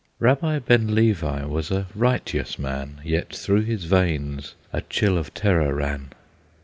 Rabbi 0.17 0.57
Ben 0.57 0.95
Levi 0.95 1.43
was 1.45 1.69
a 1.69 1.85
righteous 1.93 2.57
man, 2.57 3.01
Yet 3.05 3.35
through 3.35 3.65
his 3.65 3.83
veins 3.83 4.55
a 4.73 4.81
chill 4.81 5.15
of 5.15 5.31
terror 5.35 5.75
ran. 5.75 6.09